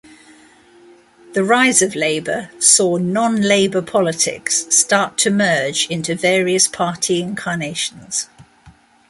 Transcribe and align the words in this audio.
The 1.33 1.43
rise 1.43 1.83
of 1.83 1.93
Labor 1.93 2.49
saw 2.57 2.97
non-Labor 2.97 3.83
politics 3.83 4.65
start 4.75 5.15
to 5.19 5.29
merge 5.29 5.85
into 5.91 6.15
various 6.15 6.67
party 6.67 7.21
incarnations. 7.21 8.27